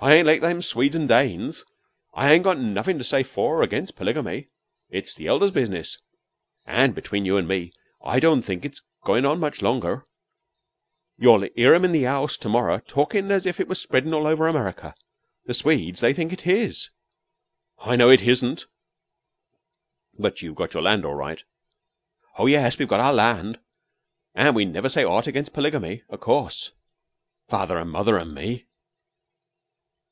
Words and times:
I 0.00 0.12
ain't 0.16 0.26
like 0.26 0.42
them 0.42 0.60
Swedes 0.60 0.94
an' 0.94 1.06
Danes. 1.06 1.64
I 2.12 2.30
ain't 2.30 2.44
got 2.44 2.58
nothin' 2.58 2.98
to 2.98 3.04
say 3.04 3.22
for 3.22 3.60
or 3.60 3.62
against 3.62 3.96
polygamy. 3.96 4.48
It's 4.90 5.14
the 5.14 5.26
elders' 5.28 5.50
business, 5.50 5.96
an' 6.66 6.92
between 6.92 7.24
you 7.24 7.38
an' 7.38 7.46
me, 7.46 7.72
I 8.02 8.20
don't 8.20 8.42
think 8.42 8.66
it's 8.66 8.82
going 9.06 9.24
on 9.24 9.40
much 9.40 9.62
longer. 9.62 10.06
You'll 11.16 11.48
'ear 11.56 11.70
them 11.72 11.86
in 11.86 11.92
the 11.92 12.06
'ouse 12.06 12.36
to 12.38 12.50
morrer 12.50 12.80
talkin' 12.86 13.30
as 13.30 13.46
if 13.46 13.58
it 13.58 13.66
was 13.66 13.80
spreadin' 13.80 14.12
all 14.12 14.26
over 14.26 14.46
America. 14.46 14.94
The 15.46 15.54
Swedes, 15.54 16.00
they 16.02 16.12
think 16.12 16.34
it 16.34 16.42
his. 16.42 16.90
I 17.78 17.96
know 17.96 18.10
it 18.10 18.20
hisn't." 18.20 18.66
"But 20.18 20.42
you've 20.42 20.56
got 20.56 20.74
your 20.74 20.82
land 20.82 21.06
all 21.06 21.14
right?" 21.14 21.42
"Oh, 22.36 22.44
yes; 22.44 22.78
we've 22.78 22.86
got 22.88 23.00
our 23.00 23.14
land, 23.14 23.58
an' 24.34 24.52
we 24.52 24.66
never 24.66 24.90
say 24.90 25.02
aught 25.02 25.28
against 25.28 25.54
polygamy, 25.54 26.02
o' 26.10 26.18
course 26.18 26.72
father, 27.48 27.78
an' 27.78 27.88
mother, 27.88 28.18
an' 28.18 28.34
me." 28.34 28.66